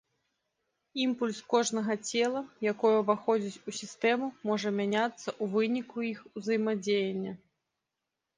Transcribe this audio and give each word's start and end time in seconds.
Імпульс 1.01 1.41
кожнага 1.53 1.93
цела, 2.09 2.41
якое 2.71 2.91
ўваходзіць 3.01 3.61
у 3.67 3.75
сістэму, 3.81 4.31
можа 4.51 4.67
мяняцца 4.79 5.29
ў 5.35 5.45
выніку 5.53 5.97
іх 6.11 6.19
узаемадзеяння. 6.43 7.33